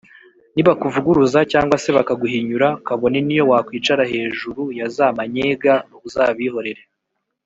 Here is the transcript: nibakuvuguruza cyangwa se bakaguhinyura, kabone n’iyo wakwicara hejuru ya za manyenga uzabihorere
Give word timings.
nibakuvuguruza 0.53 1.39
cyangwa 1.51 1.75
se 1.83 1.89
bakaguhinyura, 1.97 2.67
kabone 2.85 3.19
n’iyo 3.23 3.43
wakwicara 3.51 4.03
hejuru 4.13 4.61
ya 4.79 4.87
za 4.95 5.05
manyenga 5.17 5.73
uzabihorere 6.07 6.83